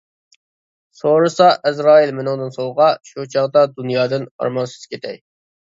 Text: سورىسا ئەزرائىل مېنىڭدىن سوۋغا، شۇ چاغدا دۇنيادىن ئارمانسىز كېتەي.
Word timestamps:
سورىسا 0.99 1.49
ئەزرائىل 1.71 2.15
مېنىڭدىن 2.21 2.57
سوۋغا، 2.59 2.91
شۇ 3.11 3.29
چاغدا 3.37 3.67
دۇنيادىن 3.77 4.31
ئارمانسىز 4.33 4.93
كېتەي. 4.95 5.25